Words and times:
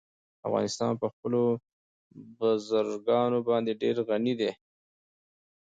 افغانستان 0.47 0.91
په 1.01 1.07
خپلو 1.13 1.41
بزګانو 2.37 3.39
باندې 3.49 3.79
ډېر 3.81 3.95
غني 4.09 4.33
دی. 4.39 4.51